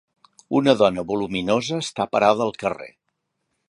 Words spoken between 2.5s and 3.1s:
al carrer